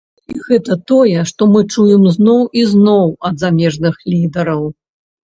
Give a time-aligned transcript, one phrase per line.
[0.33, 4.63] І гэта тое, што мы чуем зноў і зноў ад замежных лідараў.